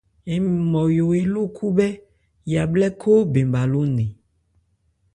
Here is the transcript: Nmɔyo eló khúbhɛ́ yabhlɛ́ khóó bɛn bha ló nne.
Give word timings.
Nmɔyo 0.43 1.05
eló 1.19 1.41
khúbhɛ́ 1.57 1.91
yabhlɛ́ 2.51 2.89
khóó 3.01 3.19
bɛn 3.31 3.47
bha 3.53 3.61
ló 3.71 3.81
nne. 3.89 4.05